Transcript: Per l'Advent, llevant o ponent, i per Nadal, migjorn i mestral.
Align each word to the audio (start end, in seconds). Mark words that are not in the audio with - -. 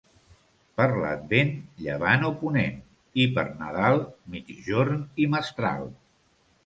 Per 0.79 0.85
l'Advent, 1.01 1.51
llevant 1.83 2.25
o 2.31 2.33
ponent, 2.39 2.81
i 3.25 3.29
per 3.37 3.43
Nadal, 3.61 4.01
migjorn 4.37 4.99
i 5.27 5.33
mestral. 5.35 5.87